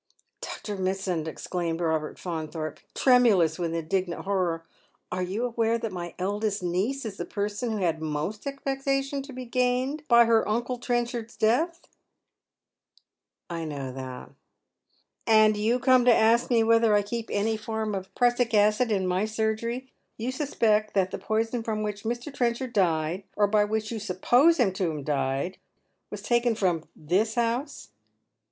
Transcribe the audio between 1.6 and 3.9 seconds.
Robert Faunthorpe, tremulous with